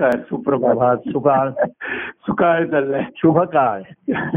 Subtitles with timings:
[0.00, 0.70] काय सुप्रभात.
[0.70, 1.50] प्रभात सुकाळ.
[2.26, 3.02] सुकाळ चाललाय.
[3.16, 3.82] शुभ काळ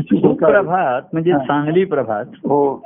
[0.02, 1.38] सुप्रभात म्हणजे हा.
[1.38, 2.26] चांगली प्रभात.
[2.26, 2.82] हो.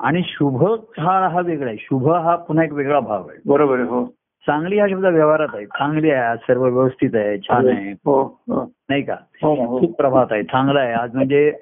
[0.00, 1.76] आणि शुभ काळ हा वेगळा आहे.
[1.80, 3.38] शुभ हा पुन्हा एक वेगळा भाव आहे.
[3.46, 4.04] बरोबर आहे हो.
[4.46, 5.66] चांगली हा शब्द व्यवहारात आहे.
[5.66, 7.92] चांगली आहे आज सर्व व्यवस्थित आहे छान आहे.
[7.92, 8.22] हो.
[8.22, 9.14] हो नाही का?
[9.42, 9.78] हो ना, हो.
[9.78, 10.92] सुप्रभात आहे चांगला आहे.
[10.92, 11.52] आज म्हणजे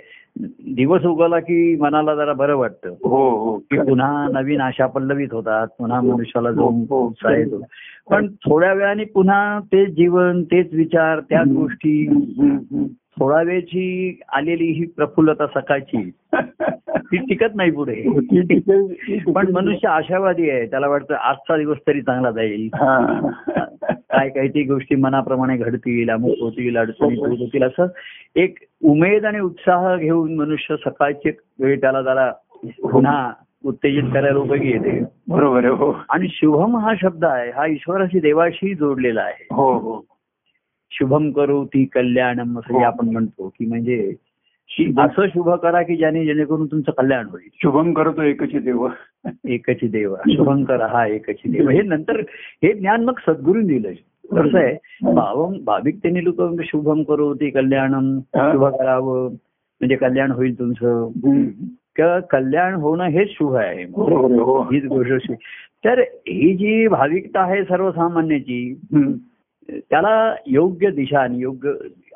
[0.75, 5.67] दिवस उगवला की मनाला जरा बरं वाटतं हो हो की पुन्हा नवीन आशा पल्लवीत होतात
[5.79, 7.07] पुन्हा मनुष्याला जो हो, हो.
[7.07, 7.63] उत्साह येतो
[8.11, 11.49] पण थोड्या वेळाने पुन्हा तेच जीवन तेच विचार त्याच.
[11.49, 12.07] गोष्टी.
[13.19, 16.11] थोडा वेळची आलेली ही प्रफुल्लता सकाळची
[16.91, 17.95] ती टिकत नाही पुढे.
[18.43, 22.69] ती- पण मनुष्य आशावादी आहे त्याला वाटतं आजचा दिवस तरी चांगला जाईल.
[22.75, 23.21] हा.
[24.13, 27.87] काय काही ती गोष्टी मनाप्रमाणे घडतील अमुक होतील अडचणी दूर होतील असं
[28.37, 31.31] एक उमेद आणि उत्साह घेऊन मनुष्य सकाळची
[31.61, 32.31] वेळ त्याला जरा
[32.83, 33.33] पुन्हा
[33.65, 35.95] उत्तेजित करायला उपयोगी येते बरोबर आहे हो.
[36.09, 39.47] आणि शुभम हा शब्द आहे हा ईश्वराशी देवाशी जोडलेला आहे.
[39.51, 40.05] हो हो.
[40.91, 44.15] शुभम करू ती कल्याणम असं जे आपण म्हणतो की म्हणजे
[44.99, 47.49] असं शुभ करा की ज्याने जेणेकरून तुमचं कल्याण होईल.
[47.63, 48.89] शुभम करतो एकच देव.
[49.45, 50.17] एकची देव.
[50.29, 51.69] शुभंकर हा एकची देव.
[51.69, 52.21] हे नंतर
[52.63, 53.89] हे ज्ञान मग सद्गुरून दिलं
[54.33, 54.77] कसं आहे?
[55.13, 58.53] भावम भाविकतेने लोक शुभम करू ती कल्याणम हा.
[58.53, 59.29] शुभ करावं.
[59.81, 62.21] म्हणजे कल्याण होईल तुमचं.
[62.21, 63.83] कल्याण होणं हेच शुभ आहे.
[63.83, 64.63] हो.
[64.63, 65.33] हीच गोष्ट
[65.85, 68.81] तर ही जी भाविकता आहे सर्वसामान्याची.
[69.91, 71.71] त्याला योग्य दिशा आणि योग्य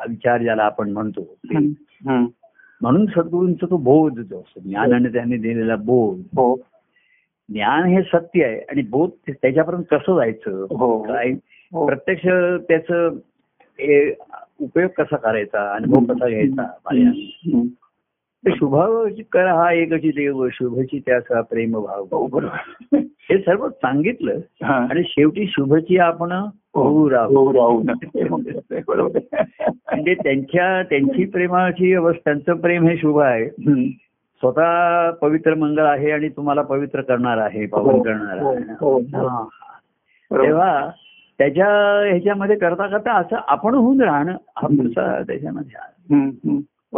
[0.08, 1.36] विचार ज्याला आपण म्हणतो.
[2.80, 6.18] म्हणून सद्गुरूंचा तो बोध जो असतो ज्ञानाने त्यांनी दिलेला बोध.
[6.18, 6.56] हो.
[7.48, 10.66] ज्ञान हे सत्य आहे आणि बोध त्याच्यापर्यंत कसं जायचं?
[10.70, 11.02] हो.
[11.02, 11.30] काय?
[11.72, 11.86] हो.
[11.86, 12.26] प्रत्यक्ष
[12.68, 13.08] त्याचं
[14.60, 15.74] उपयोग कसा करायचा?
[15.74, 16.66] अनुभव कसा घ्यायचा?
[18.46, 18.80] पर्याय.
[18.80, 19.08] हम्म.
[19.08, 24.38] ते शुभ कर हा एकची देव शुभची त्याचा प्रेम भाव हो बरोबर हे सर्व सांगितलं
[24.62, 24.86] हा.
[24.90, 26.32] आणि शेवटी शुभची आपण
[26.74, 27.82] होऊ राहू हो राहू.
[29.68, 33.48] म्हणजे त्यांच्या त्यांची प्रेमाची अवस्था त्यांचं प्रेम हे शुभ आहे.
[34.34, 38.98] स्वतः पवित्र मंगळ आहे आणि तुम्हाला पवित्र करणार आहे पावन करणार हो, आहे हो.
[38.98, 39.44] हा.
[40.30, 40.90] तेव्हा
[41.38, 41.66] त्याच्या
[42.08, 45.78] ह्याच्यामध्ये करता करता असं आपण होऊन राहणं हा पुढचा त्याच्यामध्ये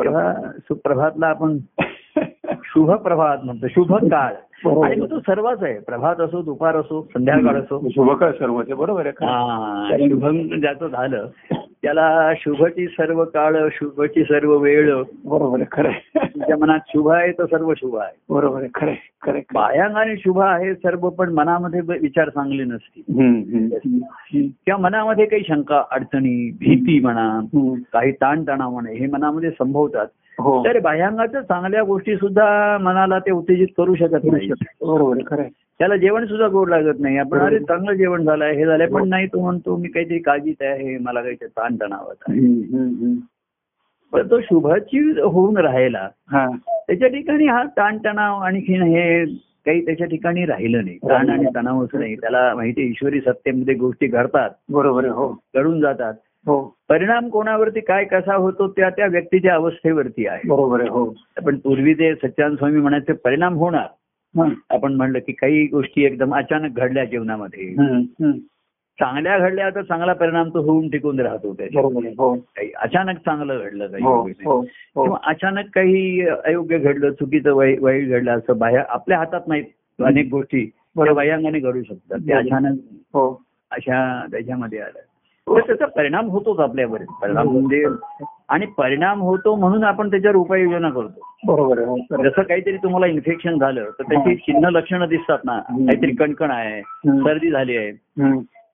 [0.04, 1.58] तेव्हा सुप्रभातला आपण
[2.64, 4.32] शुभ प्रभात म्हणतो शुभ काळ
[4.64, 4.86] बरोबर.
[4.86, 5.78] आणि मग तो सर्वच आहे.
[5.78, 7.88] प्रभात असो दुपार असो संध्याकाळ असो.
[7.88, 15.02] शुभकाळ सर्व बरोबर आहे हा शुभम ज्याचं झालं त्याला शुभची सर्व काळ शुभची सर्व वेळ.
[15.24, 16.52] बरोबर आहे खरं आहे.
[16.52, 19.40] तुमच्या मनात शुभ आहे तर सर्व शुभ आहे बरोबर आहे खरं खरं.
[19.54, 23.02] बाह्यांगाने शुभ आहे सर्व पण मनामध्ये विचार चांगले नसतील.
[24.32, 27.28] किंवा मनामध्ये काही शंका अडचणी भीती म्हणा.
[27.92, 30.06] काही ताणतणाव म्हणा हे मनामध्ये संभवतात
[30.38, 34.48] हो तर बाह्यांगाच्या चांगल्या गोष्टी सुद्धा मनाला ते उत्तेजित करू शकत नाही
[34.82, 35.42] बरोबर खरं.
[35.78, 39.26] त्याला जेवण सुद्धा गोड लागत नाही आपण अरे चांगलं जेवण झालंय हे झालंय पण नाही
[39.26, 43.14] तो म्हणतो मी काहीतरी काळजीत आहे मला काहीतरी ताणतणावात आहे.
[44.16, 46.48] पण तो शुभाची होऊन राहायला हा.
[46.66, 49.24] त्याच्या ठिकाणी हा ताणतणाव आणखीन हे
[49.66, 50.96] काही त्याच्या ठिकाणी राहिलं नाही.
[50.96, 54.50] ताण आणि तणावच नाही त्याला माहिती ईश्वरी सत्तेमध्ये गोष्टी घडतात.
[54.68, 55.42] बरोबर हो.
[55.56, 56.14] घडून जातात.
[56.46, 56.76] हो.
[56.88, 60.48] परिणाम कोणावरती काय कसा होतो त्या त्या व्यक्तीच्या अवस्थेवरती आहे.
[60.48, 61.14] बरोबर हो.
[61.46, 63.86] पण पूर्वी ते सच्चान स्वामी म्हणायचे परिणाम होणार.
[64.70, 67.74] आपण म्हणलं की काही गोष्टी एकदम अचानक घडल्या जीवनामध्ये.
[69.00, 71.48] चांगल्या घडल्या तर चांगला परिणाम तो होऊन टिकून राहतो
[72.18, 74.22] हो काही अचानक चांगलं घडलं काही हो.
[74.46, 74.60] हो
[75.02, 80.28] किंवा अचानक काही अयोग्य घडलं चुकीचं वाई- वाईट घडलं असं बाहेर आपल्या हातात नाहीत अनेक
[80.30, 80.70] गोष्टी.
[80.96, 82.32] बाह्यांगाने घडू शकतात ते.
[82.32, 82.78] अचानक
[83.14, 84.98] हो अशा त्याच्यामध्ये आलं
[85.46, 87.84] तर त्याचा परिणाम होतोच आपल्यावर परिणाम म्हणजे
[88.48, 92.28] आणि परिणाम होतो म्हणून आपण त्याच्यावर उपाययोजना करतो बरोबर.
[92.28, 95.58] जसं काहीतरी तुम्हाला इन्फेक्शन झालं तर त्याची चिन्ह लक्षणं दिसतात ना.
[95.60, 96.82] काहीतरी कणकण आहे.
[97.06, 97.90] सर्दी झाली आहे.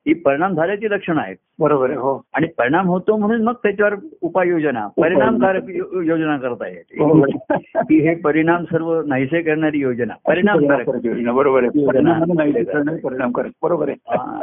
[0.07, 1.37] ही परिणाम झाल्याची लक्षणं आहेत.
[1.59, 2.25] बरोबर आहे हो.
[2.35, 5.63] आणि परिणाम होतो म्हणून मग त्याच्यावर उपाययोजना परिणामकारक
[6.05, 7.57] योजना करता येते आहे.
[7.75, 11.87] की हे परिणाम सर्व नाहीसे करणारी योजना परिणामकारक योजना, बरोबर आहे.
[11.87, 13.97] परिणाम नाही ते करणार, परिणाम करत बरोबर आहे.
[14.09, 14.43] हा.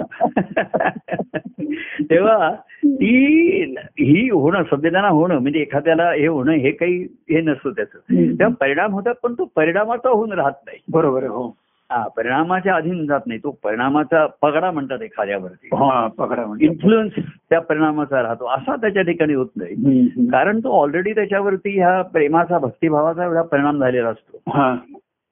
[2.01, 2.55] तेव्हा
[2.85, 3.63] ती
[3.99, 7.97] ही होणं संवेदना होणं म्हणजे एखाद्याला हे होणं हे काही हे नसतं त्याचं.
[8.13, 10.77] तेव्हा परिणाम होतात पण तो परिणामाचा होऊन राहत नाही.
[10.91, 11.65] बरोबर आहे हो हा.
[11.93, 13.39] परिणामाच्या अधीन जात नाही.
[13.43, 15.67] तो परिणामाचा पगडा म्हणतात एखाद्यावरती.
[15.75, 16.07] हा
[16.45, 17.13] म्हणजे इन्फ्लुएन्स
[17.49, 18.45] त्या परिणामाचा राहतो.
[18.45, 20.07] असा त्याच्या ठिकाणी होत नाही.
[20.27, 24.37] कारण तो ऑलरेडी त्याच्यावरती ह्या प्रेमाचा भक्तिभावाचा एवढा परिणाम झालेला असतो.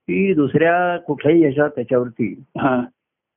[0.09, 2.81] की दुसऱ्या कुठल्याही यशात त्याच्यावरती हा.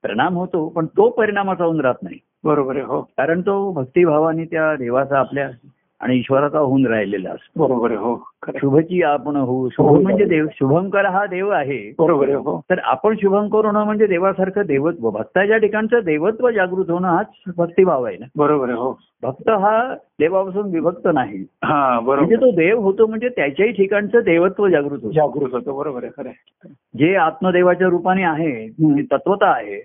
[0.05, 2.19] परिणाम होतो पण तो परिणामाचा होऊन राहत नाही.
[2.45, 3.01] बरोबर आहे हो.
[3.03, 5.51] कारण तो भक्तिभावाने त्या देवाचा आपल्या
[6.01, 7.67] आणि ईश्वराचा होऊन राहिलेला असतो.
[7.67, 8.31] बरोबर हो.
[8.57, 9.69] शुभची आपण होऊ.
[9.69, 11.93] शुभ म्हणजे देव शुभंकर हा देव आहे.
[11.99, 12.61] बरोबर हो.
[12.71, 17.27] तर आपण शुभंकर होणं म्हणजे देवासारखं देवत्व भक्ताच्या ठिकाणचं देवत्व जागृत होणं हाच
[17.57, 18.27] भक्तिभाव आहे ना.
[18.37, 18.99] बरोबर हो.
[19.23, 21.45] भक्त हा देवापासून विभक्त नाही.
[21.65, 25.15] हा म्हणजे तो देव होतो म्हणजे त्याच्याही ठिकाणचं देवत्व जागृत होतं.
[25.15, 26.69] जागृत होतो बरोबर आहे खरं.
[26.99, 28.69] जे आत्मदेवाच्या रूपाने आहे
[29.03, 29.81] तत्वता आहे.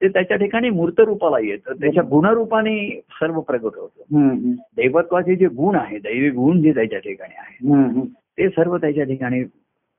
[0.00, 1.72] ते त्याच्या ठिकाणी मूर्त रूपाला येतं.
[1.72, 4.52] त्याच्या गुणरूपाने सर्व प्रगट होतं.
[4.76, 8.00] दैवत्वाचे जे गुण आहे दैवी गुण जे त्याच्या ठिकाणी आहे.
[8.38, 9.42] ते सर्व त्याच्या ठिकाणी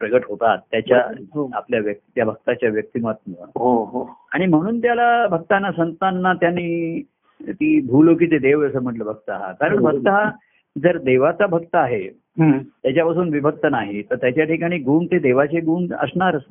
[0.02, 0.58] प्रगट होतात.
[0.72, 0.98] त्याच्या
[1.36, 1.50] हो.
[1.54, 1.82] आपल्या
[2.16, 4.08] त्या भक्ताच्या व्यक्तिमत्व हो हो.
[4.34, 7.02] आणि म्हणून त्याला भक्तांना संतांना त्यांनी
[7.42, 9.52] ती भूलोकीचे देव असं म्हटलं भक्त हा.
[9.52, 10.30] कारण भक्त हा
[10.76, 12.08] जर देवाचा भक्त आहे.
[12.40, 16.42] त्याच्यापासून विभक्त नाही तर त्याच्या ठिकाणी गुण ते देवाचे गुण असणारच.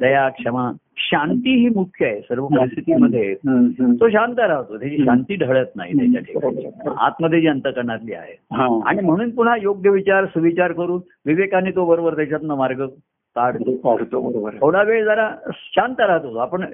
[0.00, 2.20] दया क्षमा शांती ही मुख्य आहे.
[2.20, 3.34] सर्व परिस्थितीमध्ये.
[4.00, 4.78] तो शांत राहतो.
[4.78, 6.90] त्याची शांती ढळत नाही त्याच्या ठिकाणी.
[6.98, 8.36] आतमध्ये जी अंतकरणातली आहे.
[8.86, 12.86] आणि म्हणून पुन्हा योग्य विचार सुविचार करून विवेकाने तो बरोबर त्याच्यातनं मार्ग
[13.36, 14.30] काढतो.
[14.30, 14.50] बरोबर.
[14.60, 16.36] थोडा वेळ जरा शांत राहतो.
[16.36, 16.64] आपण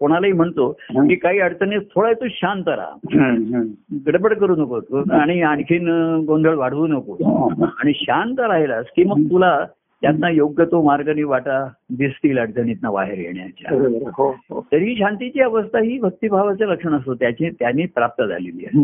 [0.00, 3.62] कोणालाही म्हणतो की काही अडचणीत थोडा तू शांत राहा.
[4.06, 5.88] गडबड करू नको आणि आणखीन
[6.26, 7.66] गोंधळ वाढवू नको हा.
[7.78, 9.58] आणि शांत राहिलास की मग तुला
[10.04, 13.98] त्यांना योग्य तो मार्गाने वाटा दिसतील अडचणीतनं बाहेर येण्याच्या आहे.
[14.16, 18.82] हो हो तरी शांतीची अवस्था ही भक्तिभावाचं लक्षण असतो त्याची त्यांनी प्राप्त झालेली आहे.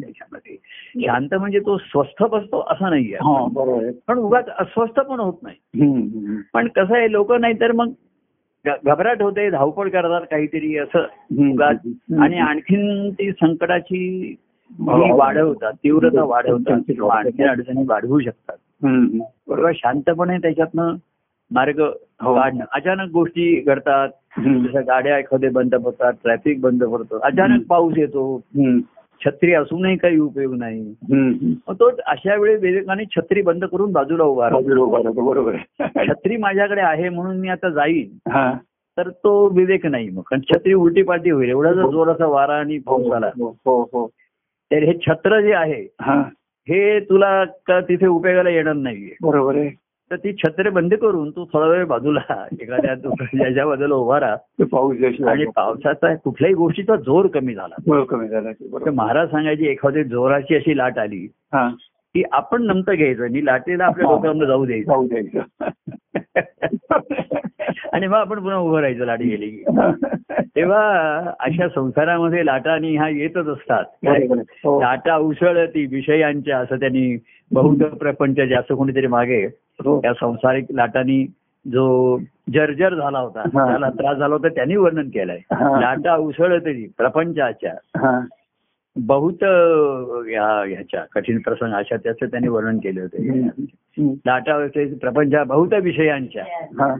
[0.00, 0.56] त्याच्यामध्ये
[1.06, 5.42] शांत म्हणजे तो स्वस्थ बसतो असं नाहीये हा बरोबर आहे पण उगाच अस्वस्थ पण होत
[5.42, 5.56] नाही.
[6.54, 7.92] पण कसं आहे लोक नाही तर मग
[8.84, 11.04] घबराट होते धावपळ करतात काहीतरी असं.
[11.52, 11.76] उगाच.
[12.20, 14.34] आणि आणखीन ती संकटाची
[14.78, 15.04] हो.
[15.04, 18.56] ही वाढवतात तीव्रता वाढवतात आणखी अडचणी वाढवू शकतात.
[18.84, 19.72] बरोबर.
[19.74, 20.94] शांतपणे त्याच्यातनं
[21.50, 21.80] मार्ग
[22.22, 22.34] हो.
[22.34, 22.64] काढणं.
[22.72, 24.08] अचानक गोष्टी घडतात.
[24.38, 27.18] जसं गाड्या एखाद्या बंद पडतात ट्रॅफिक बंद पडतो.
[27.18, 28.40] अचानक पाऊस येतो.
[29.24, 30.94] छत्री असूनही काही उपयोग नाही.
[31.54, 35.56] तो अशा वेळी विवेकाने छत्री बंद करून बाजूला उभा बरोबर
[36.08, 38.30] छत्री माझ्याकडे आहे म्हणून मी आता जाईन.
[38.30, 38.52] हा.
[38.96, 40.20] तर तो विवेक नाही मग.
[40.20, 41.48] कारण छत्री उलटी पालटी होईल.
[41.48, 43.26] एवढा जर जोराचा वारा आणि पाऊस आला.
[43.26, 44.10] हो हो हो.
[44.72, 45.86] तर हे छत्र जे आहे
[46.70, 49.16] हा तुला का तिथे उपयोगाला येणार नाहीये?
[49.22, 49.70] बरोबर आहे.
[50.10, 52.94] तर ती छत्रे बंद करून तू थोडा वेळ बाजूला एखाद्या
[53.34, 54.36] ज्याच्या बाजूला उभा राहा.
[54.36, 54.96] ते पाऊस
[55.28, 58.04] आणि पावसाचा कुठल्याही गोष्टीचा जोर कमी झाला.
[58.04, 61.26] कमी झाला महाराज सांगायची एखादी जोराची अशी लाट आली
[62.14, 64.10] की आपण नमतं घ्यायचं आणि लाटेला आपल्या.
[64.10, 64.92] डोक्यावर जाऊ द्यायचं.
[64.92, 65.40] जाऊ द्यायचं.
[67.92, 69.64] आणि मग आपण पुन्हा उभं राहायचं लाट गेली की
[70.56, 73.84] तेव्हा अशा संसारामध्ये लाटा आणि ह्या येतच असतात.
[74.64, 74.80] हो.
[74.80, 77.16] लाटा उसळती विषयांच्या असं त्यांनी
[77.52, 79.44] बहुत प्रपंच असं कोणीतरी मागे
[79.84, 80.00] हो.
[80.00, 81.26] त्या संसारिक लाटांनी
[81.66, 82.18] जो
[82.54, 83.66] जर्जर झाला होता हा.
[83.70, 85.80] त्याला त्रास झाला होता त्यांनी वर्णन केलंय हा.
[85.80, 88.20] लाटा उसळती प्रपंचाच्या हा.
[88.96, 89.42] बहुत
[90.28, 93.46] या ह्याच्या कठीण प्रसंग अशा त्याचं त्यांनी वर्णन केले होते.
[94.26, 94.66] लाटा
[95.00, 96.94] प्रपंचा बहुत विषयांच्या हा.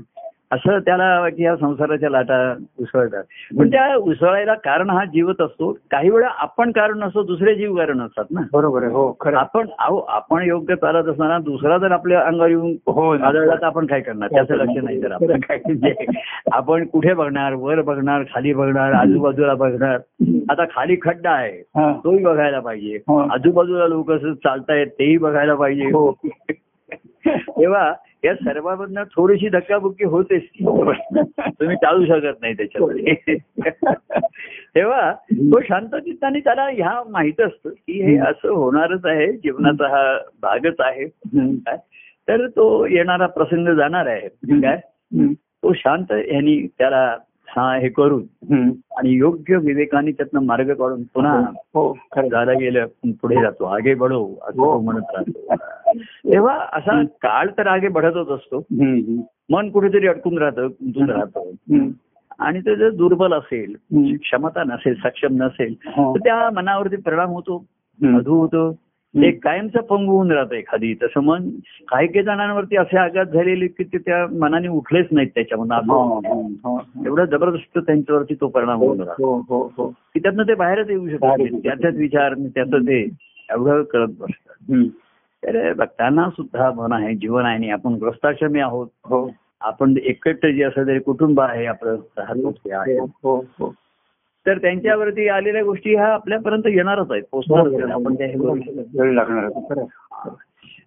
[0.50, 3.25] असं त्याला की या संसाराच्या लाटा उसळतात.
[3.58, 5.73] पण त्या उसळायला कारण हा जीवच असतो.
[5.91, 8.41] काही वेळा आपण कारण नसतो दुसरे जीव कारण असतात ना.
[8.52, 8.93] बरोबर आहे.
[8.93, 9.37] हो खरं.
[9.37, 13.26] आपण अहो आपण योग्य चालत असताना दुसरा जर आपल्या अंगावर येऊन हो ना.
[13.26, 14.29] आदळला तर आपण काय करणार?
[14.29, 15.41] त्याचं लक्ष नाही तर आपण.
[15.41, 15.58] काय
[16.52, 17.55] आपण कुठे बघणार?
[17.55, 18.23] वर बघणार?
[18.23, 18.93] खाली बघणार?
[18.93, 19.99] आजूबाजूला बघणार?
[20.50, 21.58] आता खाली खड्डा आहे.
[21.58, 21.93] हा.
[22.05, 22.96] तोही बघायला पाहिजे.
[22.96, 23.19] हो.
[23.19, 25.85] आजूबाजूला लोक असं चालतायत तेही बघायला पाहिजे.
[25.85, 26.12] हो.
[27.35, 27.93] तेव्हा
[28.25, 30.43] या सर्वांमधनं थोडीशी धक्काबुक्की होतेच.
[31.61, 33.37] तुम्ही टाळू शकत नाही त्याच्यामध्ये.
[34.76, 40.19] तेव्हा तो शांत चित्ताने त्याला ह्या माहीत असतं की हे असं होणारच आहे जीवनाचा हा
[40.43, 41.06] भागच आहे.
[42.29, 44.29] तर तो येणारा प्रसंग जाणार आहे.
[44.60, 44.81] काय.
[45.39, 47.17] तो शांत यांनी त्याला
[47.48, 48.22] हा हे करून.
[48.96, 51.93] आणि योग्य विवेकाने त्यातनं मार्ग काढून पुन्हा हो.
[51.93, 52.29] खरं.
[52.29, 53.65] झालं गेलं पुढे जातो.
[53.65, 54.81] आगे बढो असं हो.
[54.81, 55.55] म्हणत राहतो.
[56.03, 58.67] तेव्हा असा काळ तर आगे बढतच असतो.
[59.51, 61.51] मन कुठेतरी अडकून राहतं गुंतून राहतं.
[62.39, 64.15] आणि ते जर दुर्बल असेल हम्म.
[64.17, 66.13] क्षमता नसेल सक्षम नसेल हा.
[66.15, 67.65] तर त्या मनावरती परिणाम होतो.
[68.03, 68.72] मधू होतो.
[69.17, 70.94] ते कायमचं पंगू होऊन राहतं एखादी.
[70.94, 71.51] तसं मन
[71.89, 75.72] काही काही जणांवरती असे आघात झालेले की ते त्या मनाने उठलेच नाहीत त्याच्यामधून.
[75.72, 77.03] हा, हा.
[77.06, 79.94] एवढा जबरदस्त त्यांच्यावरती तो परिणाम होऊन राहतो.
[80.15, 83.01] की त्यातनं ते बाहेरच येऊ शकत बाहेर नाही येऊ शकत त्याच्याच विचार त्याचं ते
[83.51, 84.74] एवढं करत बसतात.
[85.44, 90.63] तर भक्तांना सुद्धा मन आहे जीवन आहे आणि आपण ग्रस्ताश्रमी आहोत हो आपण एकटं जे
[90.63, 92.53] असं तरी कुटुंब आहे आपलं राहतो
[93.22, 93.74] हो हो
[94.46, 98.34] तर त्यांच्यावरती आलेल्या गोष्टी ह्या आपल्यापर्यंत येणारच आहेत पोचणारच आहेत आपण हे.
[98.98, 99.48] वेळ लागणार.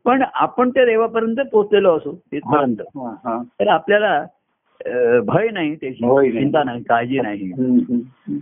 [0.06, 2.76] पण आपण त्या देवापर्यंत पोचलेलो असू तिथपर्यंत.
[3.60, 4.26] तर आपल्याला
[5.28, 6.32] भय नाही त्याची.
[6.32, 7.52] चिंता नाही काळजी नाही.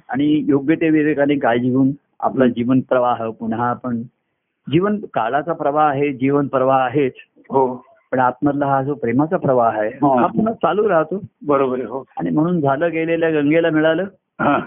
[0.10, 4.01] आणि योग्य ते विवेकाने काळजी घेऊन आपला जीवन प्रवाह पुन्हा आपण
[4.72, 7.13] जीवन काळाचा प्रवाह आहे जीवन प्रवाह आहेच.
[7.50, 7.86] हो.
[8.12, 10.22] पण आतमधला हा जो प्रेमाचा प्रवाह आहे हा.
[10.22, 11.22] हा पुन्हा चालू राहतो.
[11.48, 12.03] बरोबर आहे हो.
[12.19, 14.03] आणि म्हणून झालं गेलेल्या गंगेला मिळालं.
[14.41, 14.60] हा.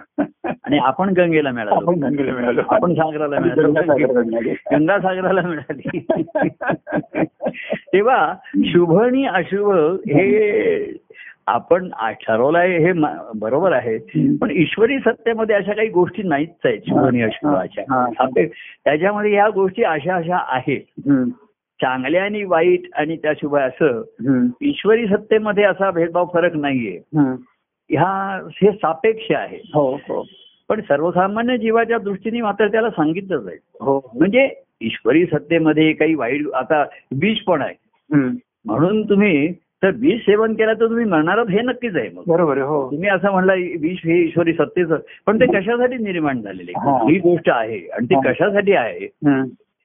[0.65, 1.75] आणि आपण गंगेला मिळालो.
[1.75, 2.61] आपण गंगेला मिळालो.
[2.69, 3.73] आपण सागराला मिळालो.
[3.73, 4.51] मिळालो.
[4.51, 6.07] गंगा सागराला मिळाली.
[7.93, 10.85] तेव्हा शुभ आणि अशुभ हे
[11.49, 12.93] आपण आ- ठरवलं आहे हे
[13.35, 13.99] बरोबर आहे.
[14.37, 16.79] पण ईश्वरी सत्तेमध्ये अशा काही गोष्टी नाहीच आहेत
[17.23, 17.83] अशुभ अशा
[18.85, 20.81] त्याच्यामध्ये ह्या गोष्टी अशा अशा आहेत.
[21.81, 24.03] चांगल्या आणि वाईट आणि त्या शुभ असं.
[24.61, 27.01] ईश्वरी सत्तेमध्ये असा भेदभाव फरक नाहीये.
[27.91, 29.71] ह्या हे सापेक्ष आहे.
[29.75, 30.27] हो हो.
[30.69, 33.57] पण सर्वसामान्य जीवाच्या दृष्टीने मात्र त्याला सांगितलंच आहे.
[33.81, 34.11] हो.
[34.15, 34.51] म्हणजे
[34.81, 36.83] ईश्वरी सत्तेमध्ये काही वाईट आता
[37.21, 37.75] विष पण आहे.
[38.65, 42.67] म्हणून तुम्ही तर विष सेवन केलं तर तुम्ही मरणारच हे नक्कीच आहे मग बरोबर आहे
[42.67, 46.97] हो तुम्ही असं म्हणला विष हे ईश्वरी सत्तेचं पण ते कशासाठी निर्माण झालेले हा.
[47.03, 48.21] ही गोष्ट आहे आणि ती हा.
[48.23, 49.07] कशासाठी आहे.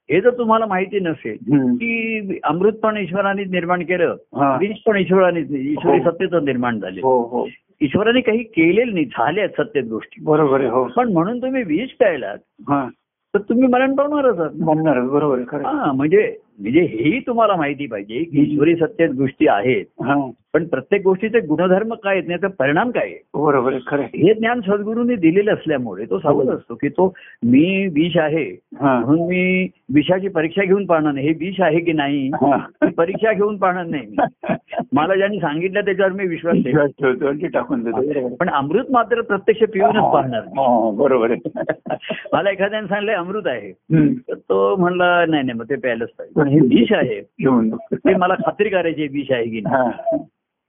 [0.10, 1.38] हे जर तुम्हाला माहिती नसेल.
[1.76, 4.56] की अमृत पण ईश्वराने निर्माण केलं हा.
[4.58, 6.10] विष पण ईश्वराने ईश्वरी हो.
[6.10, 7.48] सत्तेचं निर्माण झाले हो हो
[7.82, 12.38] ईश्वराने काही केलेलं नाही झाल्या सत्तेत गोष्टी बरोबर आहे हो पण म्हणून तुम्ही विष प्यायलात
[12.70, 12.88] हा
[13.34, 15.62] तर तुम्ही मरण पावणारच बरोबर.
[15.66, 16.22] हा म्हणजे
[16.60, 19.86] म्हणजे हेही तुम्हाला माहिती पाहिजे की ईश्वरी सत्तेत गोष्टी आहेत.
[20.02, 20.30] हा.
[20.54, 23.18] पण प्रत्येक गोष्टीचे गुणधर्म काय आहेत तर परिणाम काय आहे?
[23.34, 23.74] बरोबर.
[23.94, 29.00] हे ज्ञान सद्गुरूंनी दिलेलं असल्यामुळे तो सांगत असतो की तो मी विष आहे हा.
[29.00, 31.28] म्हणून मी विषाची परीक्षा घेऊन पाहणार नाही.
[31.28, 32.28] हे विष आहे की नाही?
[32.28, 32.56] हा.
[32.56, 34.16] ही परीक्षा घेऊन पाहणार नाही
[34.94, 38.36] मला ज्यांनी सांगितलं त्याच्यावर मी विश्वास ठेव विश्वास ठेवतो टाकून देतो.
[38.36, 40.42] पण अमृत मात्र प्रत्यक्ष पिऊनच पाहणार.
[40.42, 41.40] हा, बरोबर आहे.
[42.34, 43.72] मला एखाद्याने सांगलंय अमृत आहे.
[44.12, 46.43] तर तो म्हणला नाही नाही मग ते प्यायलाच पाहिजे.
[46.44, 47.20] पण हे विष आहे.
[47.20, 47.70] घेऊन.
[47.94, 49.76] ते मला खात्री करायची आहे विष आहे की नाही.
[49.76, 50.18] हा.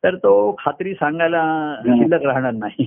[0.05, 2.85] तर तो खात्री सांगायला शिल्लक राहणार नाही.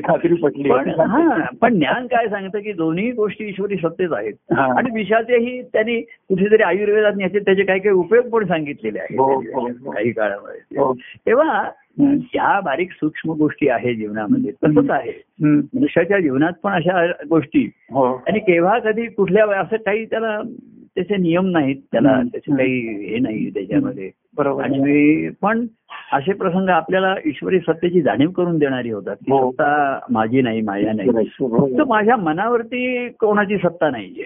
[0.00, 0.70] खात्री पटली.
[0.70, 4.32] पण हा पण ज्ञान काय सांगतं की दोन्ही गोष्टी ईश्वरी सत्तेच आहेत.
[4.56, 4.78] हा.
[4.78, 9.74] आणि विषाचेही त्यांनी कुठेतरी आयुर्वेदात याचे त्याचे काही काही उपयोग पण सांगितलेले हो, हो, आहेत
[9.84, 9.90] हो.
[9.90, 10.80] काही काळामध्ये.
[10.80, 10.94] हो.
[11.26, 12.16] तेव्हा हम्म.
[12.34, 15.22] या बारीक सूक्ष्म गोष्टी आहेत जीवनामध्ये तसंच आहे.
[15.42, 17.70] मनुष्याच्या जीवनात पण अशा गोष्टी.
[17.90, 18.14] हो.
[18.14, 20.40] आणि केव्हा कधी कुठल्या असं काही त्याला
[20.94, 22.20] त्याचे नियम नाहीत त्याला.
[22.32, 24.62] त्याचे काही हे नाही त्याच्यामध्ये बरोबर.
[24.64, 25.66] आणि पण
[26.12, 29.50] असे प्रसंग आपल्याला ईश्वरी सत्तेची जाणीव करून देणारी होतात की हो.
[29.50, 31.28] सत्ता माझी नाही माझ्या नाही
[31.78, 34.24] तर माझ्या मनावरती कोणाची सत्ता नाहीये.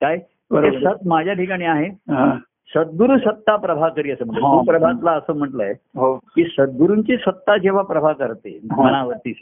[0.00, 0.18] काय
[0.54, 1.90] सत माझ्या ठिकाणी आहे.
[2.74, 4.26] सद्गुरु सत्ता प्रभाकरी असं.
[4.26, 8.58] म्हणतो प्रभातला असं म्हटलंय हो की सद्गुरूंची सत्ता जेव्हा प्रभा करते.
[8.76, 9.32] मनावरती.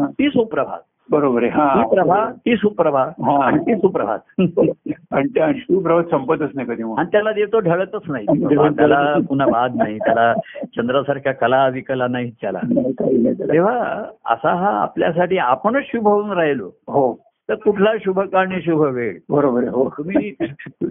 [0.00, 0.78] ती सुप्रभात
[1.10, 1.50] बरोबर आहे.
[1.52, 1.86] हा.
[1.86, 3.44] प्रभा ती सुप्रभा हा.
[3.44, 4.18] आणि ती सुप्रभात.
[5.12, 8.26] आणि त्या शिवप्रवास संपतच नाही कधी आणि त्याला देतो ढळतच नाही.
[8.76, 9.98] त्याला पुन्हा भाग नाही.
[9.98, 10.34] त्याला
[10.64, 12.60] चंद्रासारख्या कला विकला नाही त्याला.
[13.52, 16.66] तेव्हा असा हा आपल्यासाठी आपणच शुभ होऊन राहिलो.
[16.66, 17.24] हो.
[17.48, 19.18] तर कुठला शुभ आणि शुभ वेळ?
[19.28, 19.68] बरोबर आहे.
[19.68, 19.88] हो.
[19.88, 20.34] तुम्ही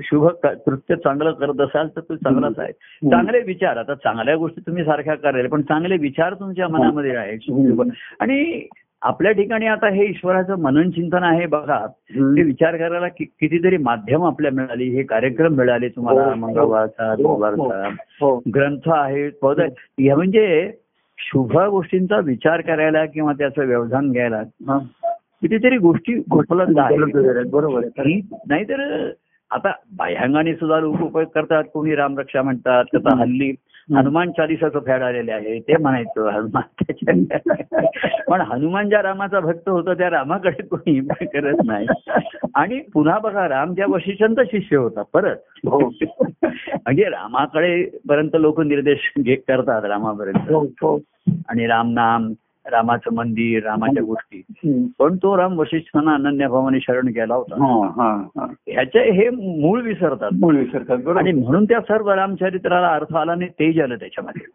[0.01, 2.71] शुभ कृत्य चांगलं करत असाल तर तो चांगलाच आहे.
[3.09, 7.89] चांगले विचार आता चांगल्या गोष्टी तुम्ही सारख्या कराल पण चांगले विचार तुमच्या मनामध्ये आहे शुभ.
[8.19, 8.67] आणि
[9.03, 11.87] आपल्या ठिकाणी आता हे ईश्वराचं मनन चिंतन आहे बघा.
[12.11, 16.35] ते विचार करायला कि- कितीतरी माध्यम आपल्या मिळाली हे कार्यक्रम मिळाले तुम्हाला हो.
[16.35, 17.87] मंगळवारचा हो, बुधवारचा.
[18.21, 18.41] हो.
[18.55, 19.61] ग्रंथ आहेत पद
[19.99, 20.71] म्हणजे
[21.17, 24.43] शुभ गोष्टींचा विचार करायला किंवा त्याचं व्यवधान घ्यायला.
[25.41, 27.45] कितीतरी गोष्टी उपलब्ध आहेत.
[27.51, 27.81] बरोबर
[28.49, 29.09] नाहीतर
[29.53, 31.63] आता बाह्यांगाने सुद्धा लोक उपयोग करतात.
[31.73, 33.55] कोणी रामरक्षा म्हणतात त्याचा हल्ली
[33.95, 37.37] हनुमान चालिसाचं फॅड आलेले आहे ते म्हणायचं हनुमान त्याच्या
[38.27, 41.87] पण हनुमान ज्या रामाचा भक्त होता त्या रामाकडे कोणी करत नाही.
[42.55, 45.35] आणि पुन्हा बघा राम ज्या वशिष्ठांचा शिष्य होता परत.
[45.67, 45.79] हो.
[46.43, 50.51] म्हणजे रामाकडे पर्यंत लोक निर्देश करतात रामापर्यंत.
[50.51, 50.99] हो हो.
[51.49, 52.33] आणि राम नाम
[52.71, 54.43] रामाचं मंदिर रामाच्या गोष्टी.
[54.99, 57.55] पण तो राम वशिष्ठांना अनन्यभावाने शरण गेला होता.
[57.55, 58.45] हा हा हा.
[58.67, 60.29] ह्याचे हे मूळ विसरतात.
[60.41, 64.45] मूळ विसरतात आणि म्हणून त्या सर्व रामचरित्राला अर्थ आला आणि तेज आलं त्याच्यामध्ये.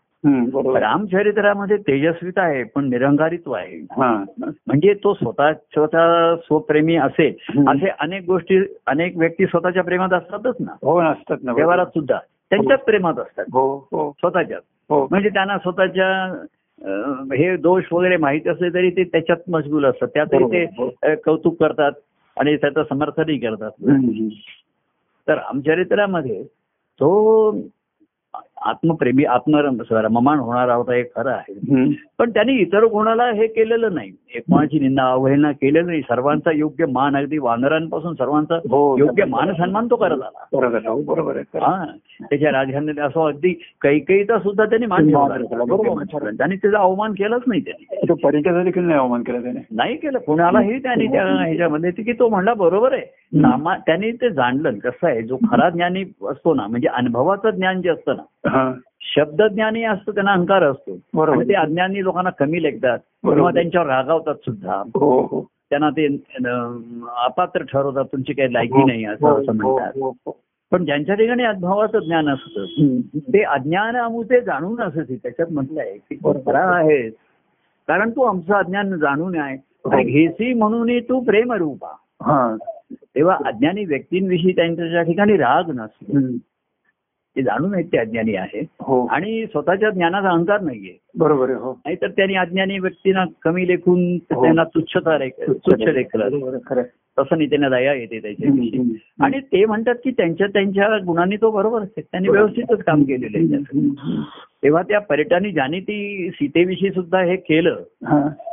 [0.80, 3.76] रामचरित्रामध्ये तेजस्विता आहे पण निरंकारित्व आहे.
[3.76, 4.24] हा.
[4.66, 7.34] म्हणजे तो स्वतः स्वतः स्वप्रेमी असेल.
[7.68, 10.72] असे अनेक गोष्टी अनेक व्यक्ती स्वतःच्या प्रेमात असतातच ना.
[10.82, 11.52] हो नसतात ना.
[11.52, 12.18] व्यवहारात सुद्धा.
[12.50, 13.44] त्यांच्याच प्रेमात असतात.
[13.52, 14.12] हो हो.
[14.18, 14.62] स्वतःच्याच.
[14.90, 15.06] हो.
[15.10, 16.34] म्हणजे त्यांना स्वतःच्या
[16.82, 20.08] हे दोष वगैरे माहीत असले तरी ते त्याच्यात मशगूल असतात.
[20.08, 21.92] त्यातही ते कौतुक करतात
[22.36, 23.70] आणि त्याचं समर्थनही करतात.
[25.28, 26.42] तर रामचरित्रामध्ये
[27.00, 27.50] तो
[28.62, 29.70] आत्मप्रेमी आत्म
[30.10, 31.54] ममान होणारा होता हे खरं आहे.
[32.18, 34.12] पण त्यांनी इतर कोणाला हे केलेलं नाही.
[34.34, 36.00] एक कोणाची निंदा अवहेलना केलेलं नाही.
[36.00, 40.44] सर्वांचा योग्य मान अगदी वानरांपासून सर्वांचा हो योग्य मान सन्मान तो करत आला.
[40.52, 41.58] बरोबर आहे, हो.
[41.58, 41.84] हा.
[42.20, 45.10] त्याच्या राजघाण्यात असं अगदी कैकेयीचा सुद्धा त्यांनी मान.
[46.36, 48.08] त्यांनी त्याचा अवमान केलाच नाही त्यांनी.
[48.08, 49.66] तो परिचयाचा देखील नाही अवमान केला त्याने?
[49.70, 50.18] नाही केलं.
[50.18, 53.02] कुणालाही त्यांनी त्या ह्याच्यामध्ये ते की तो म्हणला बरोबर आहे.
[53.86, 54.70] त्यांनी ते जाणलं.
[54.78, 55.22] कसं आहे?
[55.22, 58.37] जो खरा ज्ञानी असतो ना म्हणजे अनुभवाचं ज्ञान जे असतं ना हा
[59.00, 61.42] शब्दज्ञानी असतो त्यांना अहंकार असतो बरोबर.
[61.42, 62.98] ते अज्ञानी लोकांना कमी लेखतात.
[63.24, 66.06] किंवा त्यांच्यावर रागावतात सुद्धा हो हो त्यांना ते
[67.24, 70.30] अपात्र ठरवतात तुमची काही लायकी हो, नाही असं असं म्हणतात.
[70.72, 72.64] पण ज्यांच्या ठिकाणी अनुभवाचं ज्ञान असतं.
[73.18, 76.52] ते अज्ञान अमुते जाणून असत त्याच्यात म्हटलंय की तू बरोबर.
[76.52, 77.12] खरा आहेस
[77.88, 79.56] कारण तू आमचं अज्ञान जाणून आहे
[80.04, 82.56] घेसी म्हणून तू प्रेमरूपा हा
[83.04, 86.18] तेव्हा अज्ञानी व्यक्तींविषयी त्यांच्या ठिकाणी राग नसतो.
[87.36, 89.06] ते जाणून आहेत ते अज्ञानी आहे हो.
[89.06, 90.96] आणि स्वतःच्या ज्ञानाचा अहंकार नाहीये.
[91.18, 91.72] बरोबर हो.
[91.72, 94.42] नाहीतर त्यांनी अज्ञानी व्यक्तींना कमी लेखून हो.
[94.42, 96.58] त्यांना तुच्छता तुच्छ लेखलं
[97.18, 99.24] तसं नाही त्यांना दया येते त्याच्याविषयी हम्म.
[99.24, 103.46] आणि ते म्हणतात की त्यांच्या त्यांच्या गुणांनी तो बरोबर असते त्यांनी व्यवस्थितच काम केलेलं आहे.
[104.62, 107.82] तेव्हा त्या पर्यटनाने ज्याने ती सीतेविषयी सुद्धा हे केलं.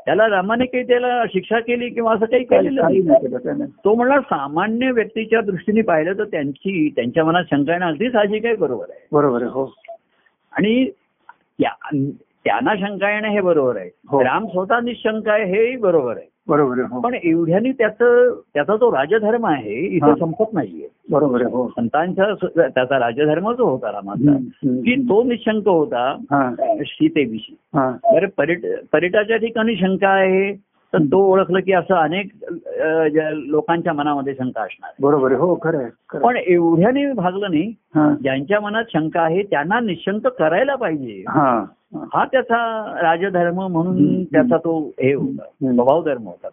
[0.06, 3.66] त्याला रामाने काही त्याला शिक्षा केली किंवा असं काही केलेलं.
[3.86, 8.56] तो म्हणला सामान्य व्यक्तीच्या दृष्टीने पाहिलं तर त्यांची त्यांच्या मनात शंका येणं अगदी साहजिक आहे
[8.56, 9.72] बरोबर आहे बरोबर आहे हो
[10.54, 10.86] आणि
[11.60, 12.00] त्या-
[12.46, 14.24] त्यांना शंका येणं हे बरोबर आहे हो.
[14.24, 17.00] राम स्वतः निशंक आहे हेही बरोबर आहे बरोबर आहे हो.
[17.02, 20.12] पण एवढ्याने त्याचं त्याचा जो राजधर्म आहे इथे.
[20.20, 20.88] संपत नाहीये.
[21.10, 21.68] बरोबर आहे हो.
[21.68, 22.24] संतांचा
[22.56, 24.38] त्याचा राजधर्म जो होता रामाचा.
[24.64, 26.54] की तो निशंक होता हा.
[26.86, 27.56] सीतेविषयी.
[27.76, 27.92] हा.
[28.38, 28.60] पर्यट
[28.94, 30.65] पर्यटाच्या ठिकाणी शंका आहे
[30.96, 32.28] तर तो ओळखलं की असं अनेक
[33.36, 34.92] लोकांच्या मनामध्ये शंका असणार.
[35.00, 36.20] बरोबर हो खरं.
[36.20, 41.24] पण एवढ्याने भागलं नाही ज्यांच्या मनात शंका आहे त्यांना निशंक करायला पाहिजे.
[41.28, 41.66] हा.
[42.26, 44.24] त्याचा राजधर्म म्हणून.
[44.24, 45.74] त्याचा तो हे होता.
[45.74, 46.48] स्वभाव धर्म होता.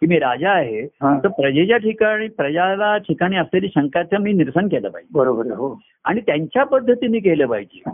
[0.00, 0.86] की मी राजा आहे.
[1.22, 5.18] तर प्रजेच्या ठिकाणी प्रजाला ठिकाणी असलेली शंकाचं मी निरसन केलं पाहिजे.
[5.18, 5.80] बरोबर हो.
[6.04, 7.90] आणि त्यांच्या पद्धतीने केलं पाहिजे.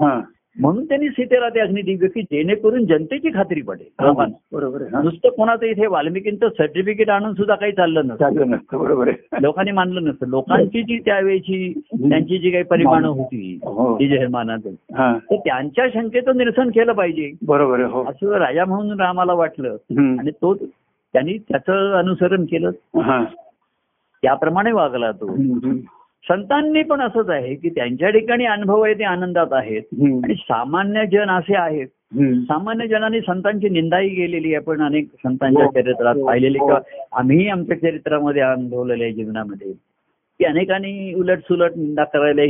[0.61, 3.87] म्हणून त्यांनी सीतेला ते अग्नी दिव्य की जेणेकरून जनतेची खात्री पडेल.
[4.53, 4.97] बरोबर आहे.
[4.97, 5.03] हा.
[5.03, 8.79] नुसतं कोणाचं इथे वाल्मिकींचं सर्टिफिकेट आणून सुद्धा काही चाललं नसतं.
[8.79, 9.09] बरोबर
[9.41, 10.27] लोकांनी मानलं नसतं.
[10.27, 13.97] लोकांची जी त्यावेळेची त्यांची जी काही परिमाणं होती हो.
[13.97, 14.07] ती
[14.95, 15.19] हा.
[15.31, 17.33] तर त्यांच्या शंकेचं निरसन केलं पाहिजे.
[17.47, 18.05] बरोबर हो.
[18.05, 19.77] असं राजा म्हणून रामाला वाटलं.
[20.19, 20.55] आणि तो
[21.13, 22.71] त्यांनी त्याचं अनुसरण केलं.
[23.01, 23.25] हा.
[24.23, 25.37] त्याप्रमाणे वागला तो.
[26.29, 29.83] संतांनी पण असंच आहे की त्यांच्या ठिकाणी अनुभव आहे ते आनंदात आहेत.
[30.03, 31.87] आणि सामान्य जन असे आहेत.
[32.45, 34.57] सामान्य जनांनी संतांची निंदाही केलेली आहे.
[34.57, 36.67] आपण अनेक संतांच्या हो, चरित्रात हो, पाहिलेली हो.
[36.67, 36.81] किंवा
[37.13, 39.73] आम्हीही आमच्या चरित्रामध्ये अनुभवलेलं आहे जीवनामध्ये.
[40.39, 42.43] की अनेकांनी उलट सुलट निंदा करायला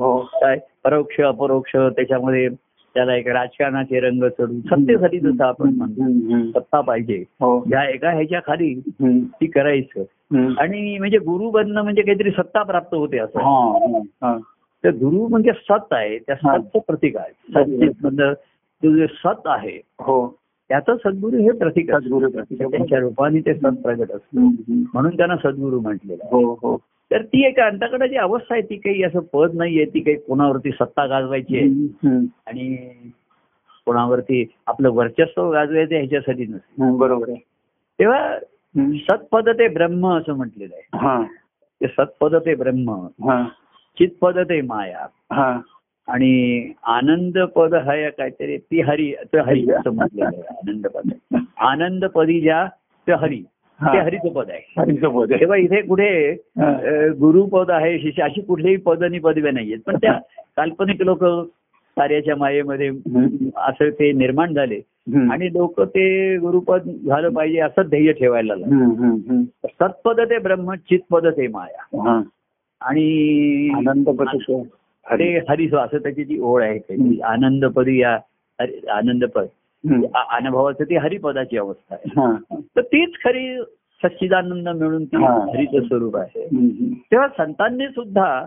[0.00, 0.18] हो.
[0.18, 0.58] काय?
[0.84, 2.48] परोक्ष अपरोक्ष त्याच्यामध्ये
[2.94, 6.50] त्याला एक राजकारणाचे रंग चढून सत्तेसाठी जसं आपण म्हणतो.
[6.50, 8.74] सत्ता पाहिजे हो या एका ह्याच्या खाली.
[9.02, 10.00] ती करायचं.
[10.58, 14.38] आणि म्हणजे गुरु बनणं म्हणजे काहीतरी सत्ता प्राप्त होते असं हा, हा.
[14.84, 16.34] तर गुरु म्हणजे सत आहे त्या.
[16.34, 18.32] सतचं प्रतीक आहे सत्य
[18.82, 21.90] तुझे सत आहे हो त्याचं सद्गुरू हे प्रतीक.
[21.90, 24.50] त्यांच्या रूपाने ते सत प्रगट असतं.
[24.68, 26.76] म्हणून त्यांना सद्गुरू म्हटलेलं
[27.10, 31.06] तर ती एक अंतकडाची अवस्था आहे ती काही असं पद नाहीये ती काही कोणावरती सत्ता
[31.06, 31.68] गाजवायची आहे.
[32.46, 32.76] आणि
[33.86, 36.98] कोणावरती आपलं वर्चस्व गाजवायचं ह्याच्यासाठी नसतं.
[36.98, 37.38] बरोबर आहे.
[37.98, 38.38] तेव्हा.
[38.78, 40.98] सत्पद ते ब्रह्म असं म्हटलेलं आहे.
[40.98, 41.22] हा.
[41.80, 42.90] ते सत्पद ते ब्रह्म
[43.28, 43.44] हा.
[43.98, 45.06] चितपद ते माया.
[45.32, 45.60] हा.
[46.08, 49.14] आणि आनंद पद हा या काहीतरी ती हरी
[49.46, 51.12] हरी असं म्हटलेलं आहे आनंद पद
[51.58, 52.66] आनंद पदी ज्या
[53.06, 53.42] ते हरी.
[53.82, 54.60] ते हरीचं पद आहे.
[54.78, 55.40] हरीचं बोध आहे.
[55.40, 56.32] तेव्हा इथे कुठे
[57.20, 59.78] गुरुपद आहे शिष्य अशी कुठलीही पद आणि पदव्या नाहीयेत.
[59.86, 60.12] पण त्या
[60.56, 61.24] काल्पनिक लोक
[61.96, 62.88] कार्याच्या मायेमध्ये.
[63.56, 64.80] असं ते निर्माण झाले.
[65.30, 69.42] आणि लोक ते गुरुपद झालं पाहिजे असं ध्येय ठेवायला लागलं.
[69.64, 72.20] सत्पद ते ब्रह्म चितपद ते माया.
[72.80, 74.50] आणि आनंद पथक
[75.06, 78.18] हरी ते हरिस असं त्याची जी ओळ आहे आनंदपदी या
[78.92, 79.46] आनंदपद.
[79.84, 82.32] अनुभवाचं ती हरिपदाची अवस्था आहे हा.
[82.76, 83.62] तर तीच खरी
[84.02, 85.32] सच्चिदानंद मिळून ती हा.
[85.48, 86.46] हरीचं स्वरूप आहे
[87.10, 88.44] तेव्हा संतांनी सुद्धा.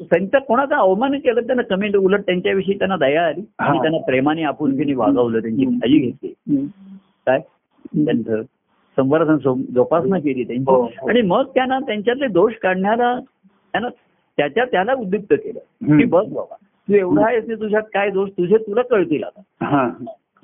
[0.00, 3.82] त्यांचा कोणाचा अवमान केलं त्यांना कमी उलट त्यांच्याविषयी त्यांना दया आली आणि हा.
[3.82, 5.64] त्यांना प्रेमाने आपुलकीने वागवलं त्यांची.
[5.64, 6.66] काळजी घेतली.
[7.26, 7.40] काय
[8.04, 8.42] त्यांचं
[8.96, 9.36] संवर्धन
[9.74, 11.08] जोपासना केली हो, त्यांची हो.
[11.08, 13.88] आणि मग त्यांना त्यांच्यातले दोष काढण्याला त्यांना
[14.38, 15.96] त्याच्या त्याला उद्युक्त केलं.
[15.98, 16.54] की बघ बाबा
[16.88, 19.88] तू एवढा आहेस तुझ्यात काय दोष तुझे तुला कळतील आता हा.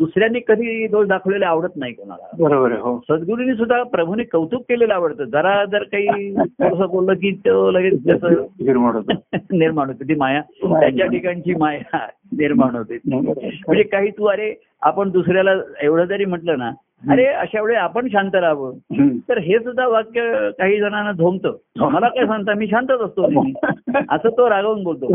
[0.00, 2.26] दुसऱ्यांनी कधी दोष दाखवलेले आवडत नाही कोणाला.
[2.38, 3.00] बरोबर आहे हो.
[3.08, 5.24] सद्गुरूंनी सुद्धा प्रभूने कौतुक केलेलं आवडतं.
[5.24, 9.12] जरा जर काही थोडंसं बोललं की तो लगेच निर्माण होतं.
[9.50, 10.08] निर्माण होते.
[10.08, 11.98] ती माया त्याच्या ठिकाणची माया
[12.32, 12.98] निर्माण होते.
[13.04, 15.50] म्हणजे काही तू अरे आपण दुसऱ्याला
[15.82, 16.70] एवढं जरी म्हटलं ना
[17.08, 18.72] अरे अशा वेळी आपण शांत राहावं.
[19.28, 21.56] तर हे सुद्धा वाक्य काही जणांना झोमतं
[21.90, 23.22] मला काय सांगता मी शांतच असतो.
[24.10, 25.06] असं तो रागवून बोलतो.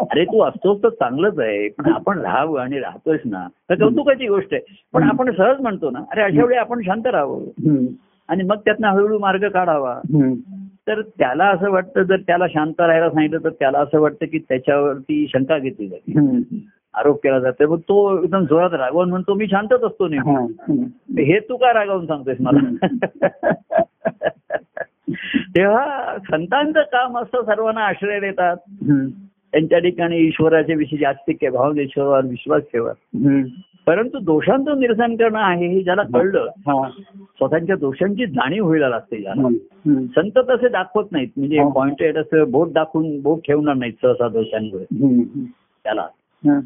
[0.00, 3.46] अरे तू असतोस तर चांगलंच आहे पण आपण राहावं आणि राहतोयस ना.
[3.70, 4.62] तर कौतुकाची गोष्ट आहे.
[4.92, 7.44] पण आपण सहज म्हणतो ना अरे अशा वेळी आपण शांत राहावं.
[8.28, 10.00] आणि मग त्यातनं हळूहळू मार्ग काढावा.
[10.88, 15.26] तर त्याला असं वाटतं जर त्याला शांत राहायला सांगितलं तर त्याला असं वाटतं की त्याच्यावरती
[15.32, 16.12] शंका घेतली जाते.
[16.94, 21.38] आरोप केला जातो मग तो एकदम जोरात रागवून म्हणतो मी शांतच असतो नेहमी हा.
[21.38, 22.86] तू का रागावून सांगतोयस मला
[25.56, 28.56] तेव्हा संतांचं काम असतं सर्वांना आश्रय देतात.
[29.52, 32.92] त्यांच्या ठिकाणी ईश्वराच्या विषयी जास्तिक भाव ईश्वरावर विश्वास ठेवा.
[33.86, 36.88] परंतु दोषांचं निरसन करणं आहे हे ज्याला कळलं हा.
[37.38, 39.48] स्वतःच्या दोषांची जाणीव व्हायला लागते ज्याला.
[40.16, 41.58] संत तसे दाखवत नाहीत म्हणजे.
[41.74, 45.22] पॉइंटेड असं बोट दाखवून बोट ठेवणार नाहीत सहसा दोषांवर हम्म.
[45.84, 46.02] त्याला
[46.44, 46.60] हा.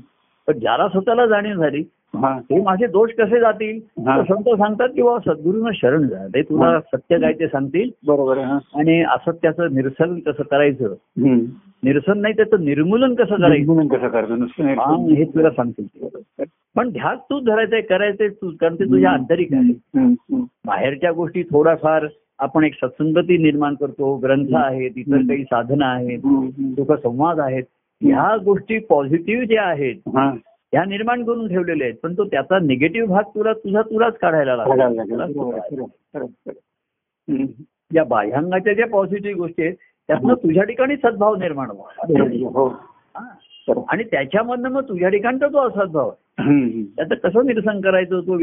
[0.49, 1.83] पण ज्याला स्वतःला जाणीव झाली
[2.15, 2.33] हा.
[2.51, 3.79] हे माझे दोष कसे जातील
[4.25, 6.79] संत सांगतात की बाबा सद्गुरूंना शरण जा ते तुला.
[6.81, 8.39] सत्य काय ते सांगतील बरोबर.
[8.39, 10.95] आणि असत्याचं निरसन कसं करायचं.
[11.83, 14.45] निरसन नाही त्याचं निर्मूलन कसं करायचं निर्मूलन कसं करायचं.
[14.75, 16.45] हा, तुला सांगतील ते.
[16.77, 19.73] पण ध्यास तूच धरायचंय करायचंय तू कारण ते तुझ्या आंतरिक आहे.
[20.67, 22.07] बाहेरच्या गोष्टी थोडाफार
[22.39, 26.73] आपण एक सत्संगती निर्माण करतो ग्रंथ आहेत इतर काही साधनं आहेत हम्म.
[26.75, 27.65] सुख संवाद आहेत
[28.03, 30.31] ह्या गोष्टी पॉझिटिव्ह ज्या आहेत हा.
[30.73, 34.89] ह्या निर्माण करून ठेवलेल्या आहेत पण तो त्याचा निगेटिव्ह भाग तुला तुझा तुलाच काढायला लागला.
[37.95, 39.75] या बाह्यांगाच्या ज्या पॉझिटिव्ह गोष्टी आहेत
[40.09, 42.15] त्यातनं तुझ्या ठिकाणी सद्भाव निर्माण व्हावा.
[42.59, 43.85] हो.
[43.89, 46.11] आणि त्याच्यामधनं मग तुझ्या ठिकाणचा तो असद्भाव.
[46.97, 48.39] त्याचं कसं निरसन करायचं तो.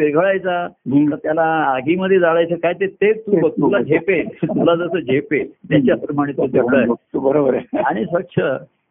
[1.12, 1.44] तर त्याला
[1.76, 3.50] आगीमध्ये जाळायचं काय ते ते तू बघ.
[3.50, 4.28] तुला झेपेल.
[4.28, 7.78] तुला जसं झेपेल त्याच्याप्रमाणे तो तेवढं बरोबर आहे.
[7.78, 8.39] आणि स्वच्छ.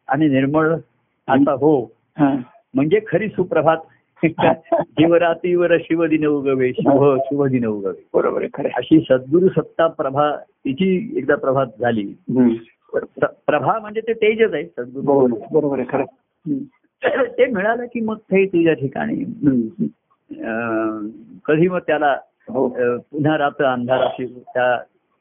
[0.07, 0.73] आणि निर्मळ
[1.27, 1.83] असा हो.
[2.19, 2.35] हा.
[2.73, 3.77] म्हणजे खरी सुप्रभात.
[4.79, 8.07] जीवरातीवर शिवदिन उगवे शुभ शुभ दिन उगवे.
[8.13, 8.45] बरोबर.
[8.65, 12.13] अशी सद्गुरु सत्ता प्रभा तिची एकदा प्रभात झाली.
[13.47, 15.35] प्रभा म्हणजे ते तेजच आहे सद्गुरु.
[15.51, 16.05] बरोबर खरं.
[17.37, 19.15] ते मिळालं की मग ते तुझ्या ठिकाणी.
[21.45, 22.17] कधी मग त्याला
[22.49, 22.69] हो.
[23.11, 24.77] पुन्हा रात्र अंधाराशी त्या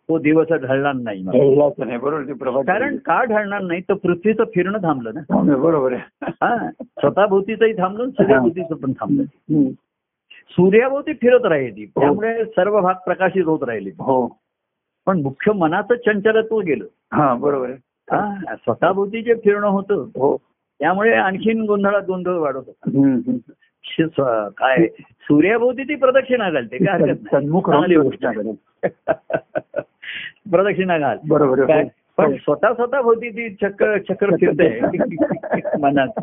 [0.09, 1.23] तो दिवस ढळणार नाही
[1.97, 3.81] बरोबर कारण का ढळणार नाही?
[3.81, 5.21] तर पृथ्वीचं फिरणं थांबलं ना.
[5.21, 6.03] हो, बरोबर आहे.
[6.27, 9.71] हा स्वतःभोवतीचंही थांबलं सूर्याभोवतीचं पण थांबलं.
[10.51, 13.91] सूर्याभोवती फिरत राहिली त्यामुळे सर्व भाग प्रकाशित होत राहिले.
[13.91, 14.39] हो.
[15.07, 16.85] पण मुख्य मनाचं चंचलत्व गेलं.
[17.13, 17.79] हा बरोबर आहे.
[18.11, 20.37] हा स्वतःभोवती जे फिरणं होतं हो.
[20.81, 22.91] त्यामुळे आणखीन गोंधळात गोंधळ वाढत होता.
[24.49, 24.87] काय
[25.21, 27.43] सूर्याभोवती ती प्रदक्षिणा घालते काय हरकत नाही.
[27.43, 28.53] सन्मुख गोष्ट आहे.
[30.51, 31.85] प्रदक्षिणा घाल बरोबर आहे
[32.19, 34.81] पण स्वतः स्वतः भोवती ती चक्र चक्र फिरते
[35.79, 36.21] मनात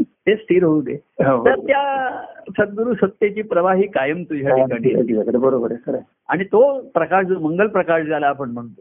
[0.00, 1.44] ते स्थिर होऊ दे हो.
[1.46, 2.10] तर त्या
[2.58, 5.38] सद्गुरु सत्तेची प्रवाही कायम तुझ्या ठिकाणी.
[5.38, 5.98] बरोबर आहे.
[6.28, 8.80] आणि तो प्रकाश जो मंगल प्रकाश ज्याला आपण म्हणतो.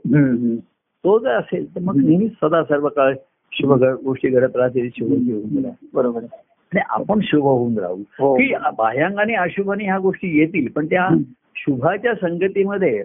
[1.03, 3.13] तो जर असेल तर मग नेहमीच सदा सर्व काळ
[3.51, 5.69] शुभ गोष्टी घडत राहतील शुभ राहतील.
[5.93, 8.35] बरोबर आणि आपण शुभ होऊन राहू हो.
[8.35, 11.09] की बाह्यांगाने अशुभाने ह्या गोष्टी येतील पण त्या.
[11.55, 13.03] शुभाच्या संगतीमध्ये.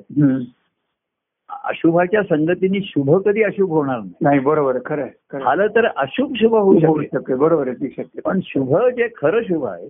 [1.50, 4.12] अशुभाच्या संगतीने शुभ कधी अशुभ होणार नाही.
[4.22, 5.06] नाही बरोबर खरं.
[5.32, 7.34] झालं तर अशुभ शुभ होऊ शकते.
[7.34, 9.88] बरोबर आहे ती शक्य पण शुभ जे खरं शुभ आहे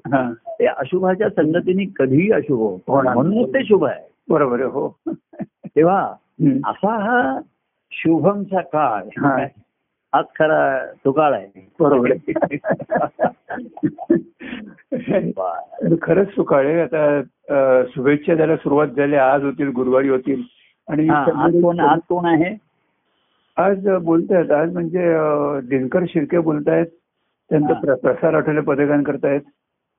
[0.59, 3.15] ते अशुभाच्या संगतीने कधीही अशुभ होणार.
[3.15, 4.09] म्हणून ते शुभ आहे.
[4.29, 4.97] बरोबर हो.
[5.67, 6.15] तेव्हा.
[6.67, 7.41] असा हा
[7.93, 9.47] शुभमचा काळ हा.
[10.15, 11.69] हाच खरा तो काळ आहे.
[11.81, 12.13] बरोबर.
[16.03, 16.81] खरंच सुकाळ आहे.
[16.81, 20.43] आता शुभेच्छा द्यायला सुरुवात झाली आज होतील गुरुवारी होतील.
[20.89, 22.57] आणि हा, आज कोण आज कोण आहे?
[23.57, 25.17] आज बोलतायत आज म्हणजे
[25.69, 26.87] दिनकर शिर्के बोलतायत
[27.51, 27.81] त्यांचं हा.
[27.81, 29.41] प्र- प्रसार आठवले पदगान करतायत.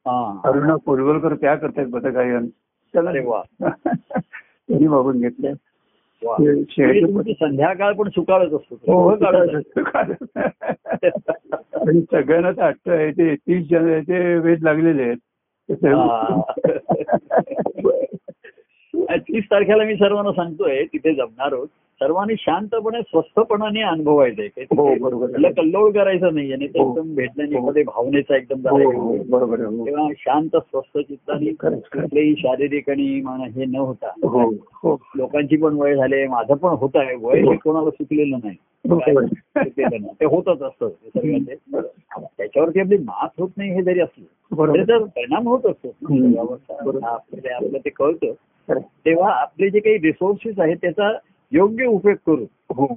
[0.06, 0.42] हा.
[0.44, 2.48] अरुणा कोलवलकर त्या करतायत पदगायन
[2.94, 3.12] त्याला
[4.70, 5.54] त्यांनी बघून घेतलंय.
[6.24, 8.76] म्हणजे संध्याकाळ पण सुकाळच असतो.
[8.76, 10.12] हो सुकाळ.
[11.74, 15.18] आणि सगळ्यांना तर आहे ते तीस जण ते वेध लागलेले आहेत.
[19.10, 21.68] तीस तारखेला मी सर्वांना सांगतोय तिथे जमणार आहोत
[22.02, 25.28] सर्वांनी शांतपणे स्वस्थपणाने अनुभवायचं आहे हो.
[25.28, 26.90] त्याला कल्लोळ करायचं नाही आणि ते हो.
[26.90, 29.18] एकदम भेटल्याने मध्ये भावनेचा एकदम हे हो, हो.
[29.30, 29.86] बरोबर हो.
[29.86, 31.52] तेव्हा शांत स्वस्थ चित्ताने.
[31.54, 33.22] कुठलेही शारीरिक आणि
[33.56, 37.56] हे न होता हो हो लोकांची पण वय झाले माझं पण होत आहे वय हे
[37.56, 38.56] कोणाला चुकलेलं नाही.
[40.20, 40.90] ते होतच असतं
[42.38, 45.88] त्याच्यावरती आपली मात होत नाही हे जरी असलं त्याचा परिणाम होत असतो.
[47.06, 48.34] आपल्याला आपलं ते कळतं.
[48.78, 51.12] तेव्हा आपले जे काही रिसोर्सेस आहेत त्याचा
[51.52, 52.88] योग्य उपयोग करू हो.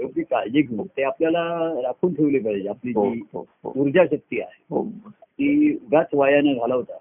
[0.00, 1.40] योग्य काळजी घेऊ ते आपल्याला
[1.82, 2.68] राखून ठेवली पाहिजे.
[2.68, 4.82] आपली हो जी हो ऊर्जा शक्ती आहे
[5.14, 6.96] ती उगाच वायाने घालवता.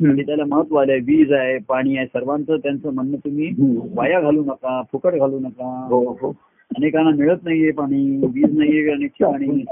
[0.00, 0.98] म्हणजे त्याला महत्त्व आलंय.
[0.98, 3.50] वीज आहे पाणी आहे सर्वांचं त्यांचं म्हणणं तुम्ही.
[3.96, 6.30] वाया घालू नका फुकट घालू नका.
[6.76, 9.64] अनेकांना मिळत नाहीये पाणी वीज नाहीये अनेक ठिकाणी.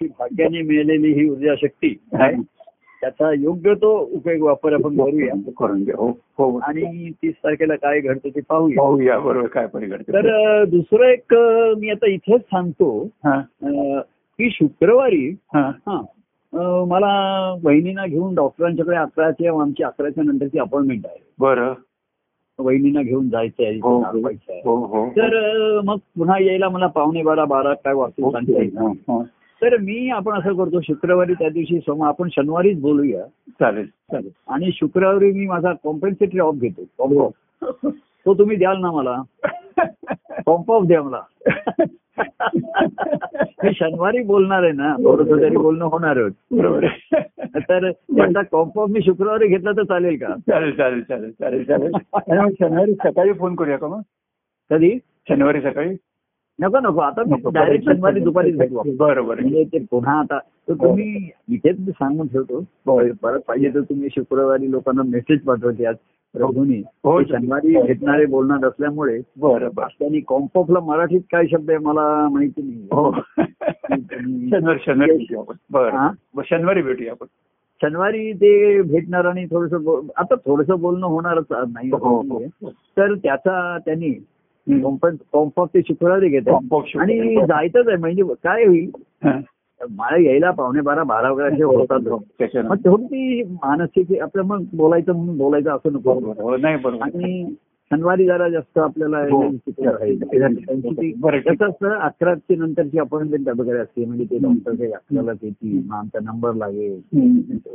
[0.00, 1.96] भाग्याने मिळालेली ही ऊर्जा शक्ती?
[3.00, 5.34] त्याचा योग्य तो उपयोग वापर आपण करूया.
[5.58, 5.94] करून घ्या.
[5.98, 6.58] हो हो.
[6.58, 8.82] आणि तीस तारखेला काय घडतं ते पाहूया.
[8.82, 9.46] पाहूया बरोबर.
[9.46, 11.34] काय परिघडते तर दुसरं एक
[11.78, 13.08] मी आता इथेच सांगतो.
[13.24, 13.40] हा.
[14.38, 15.70] की शुक्रवारी हा.
[15.88, 16.02] हा
[16.88, 21.18] मला बहिणींना घेऊन डॉक्टरांच्याकडे अकराच्या आमची अकराच्या नंतरची अपॉइंटमेंट आहे.
[21.38, 21.72] बरं.
[22.58, 23.76] बहिणींना घेऊन जायचं आहे
[24.64, 28.78] हो तर मग पुन्हा यायला मला पावणे बारा बारा काय वाजता सांगता येईल?
[28.78, 29.24] हो.
[29.62, 33.26] तर मी आपण असं करतो शुक्रवारी त्या दिवशी सोम आपण शनिवारीच बोलूया.
[33.26, 33.86] चालेल.
[33.86, 34.30] चालेल.
[34.48, 36.84] आणि शुक्रवारी मी माझा कॉम्पेन्सेटरी ऑफ घेतो.
[36.98, 37.32] Comp off.
[37.94, 39.22] तो तुम्ही द्याल ना मला?
[40.46, 41.20] कॉम्प ऑफ द्या मला.
[43.64, 44.96] मी शनिवारी बोलणार आहे ना.
[44.96, 46.18] थोडस तरी बोलणं होणार
[46.50, 46.86] बरोबर.
[47.54, 50.26] तर त्याचा कॉम्प ऑफ मी शुक्रवारी घेतला तर चालेल का?
[50.26, 51.92] चालेल चालेल चालेल चालेल चालेल.
[52.60, 54.00] शनिवारी सकाळी फोन करूया का मग?
[54.70, 54.98] कधी?
[55.28, 55.94] शनिवारी सकाळी?
[56.60, 57.00] नको नको.
[57.00, 57.84] आता डायरेक्ट.
[57.84, 58.96] शनिवारी दुपारीच भेटू आपण.
[58.96, 62.64] बरं बरं म्हणजे ते पुन्हा आता तर तुम्ही इथेच मी सांगून ठेवतो.
[63.12, 65.94] परत पाहिजे तर तुम्ही शुक्रवारी लोकांना मेसेज पाठवते आज.
[66.34, 67.22] प्रभूनी हो.
[67.22, 72.82] शनिवारी भेटणारे बोलणार असल्यामुळे त्यांनी कॉम्पॉफला मराठीत काय शब्द आहे मला माहिती नाही.
[72.82, 73.12] हो.
[74.50, 75.88] शनिवारी शनिवारी भेटूया आपण.
[75.96, 76.10] हा?
[76.50, 77.26] शनिवारी भेटूया आपण.
[77.82, 79.72] शनिवारी ते भेटणार आणि थोडस
[80.16, 82.44] आता थोडस बोलणं होणारच नाही हो हो.
[82.44, 82.70] हो.
[82.70, 84.26] तर त्याचा त्यांनी
[85.32, 86.48] कॉम्पॉफ ते शुक्रवारी घेत.
[86.48, 88.90] आणि जायचंच आहे म्हणजे काय होईल?
[89.24, 89.40] हा.
[89.90, 92.00] मला यायला पावणे बारा बारा वगैरे होतात.
[92.64, 96.12] मग तेवढी ती मानसिक आपलं मग बोलायचं म्हणून बोलायचं असं नको.
[96.12, 96.48] हो
[97.00, 97.54] आणि
[97.90, 99.50] शनिवारी जरा जास्त आपल्याला हो.
[101.40, 107.00] कसं असतं अकराची नंतरची अपॉइंटमेंट वगैरे असते म्हणजे ते डॉक्टर येतील मग आमचा नंबर लागेल.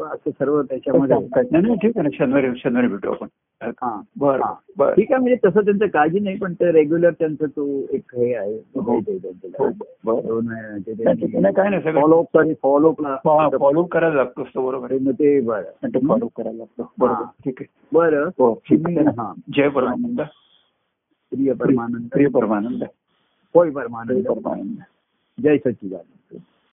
[0.01, 1.75] असं सर्व त्याच्यामध्ये.
[1.75, 2.09] ठीक आहे ना.
[2.13, 3.27] शनिवारी शनिवारी भेटू आपण.
[3.61, 4.01] हा.
[4.17, 4.89] बरं हा.
[4.89, 8.55] ठीक आहे म्हणजे तसं त्यांचं काळजी नाही पण ते रेग्युलर त्यांचं तो एक हे आहे.
[8.55, 8.99] हो.
[10.41, 13.15] नाही, काय नाही, फॉलोअप सॉरी फॉलोअपला
[13.59, 15.63] फॉलो करायला लागतो असतो बरोबर मग ते बरं.
[15.83, 16.93] आणि ते फॉलो करायला लागतो.
[16.99, 17.29] बरोबर हा.
[17.45, 17.67] ठीक आहे.
[17.93, 18.29] बरं.
[18.39, 18.53] हो
[19.17, 19.33] हा.
[19.55, 19.69] जय
[20.01, 20.29] परमानंद
[21.31, 22.83] प्रिय परमानंद प्रिय परमानंद
[23.55, 24.83] होय परमानंद परमानंद
[25.39, 26.41] जय सच्चिदानंद